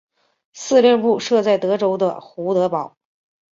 [0.53, 2.97] 司令部设在德州的胡德堡。